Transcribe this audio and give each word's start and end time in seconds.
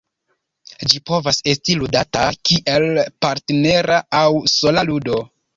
Ĝi 0.93 1.01
povas 1.09 1.41
esti 1.53 1.75
ludata 1.81 2.25
kiel 2.51 2.89
partnera 3.27 4.03
aŭ 4.23 4.27
sola 4.59 4.89
ludo. 4.93 5.25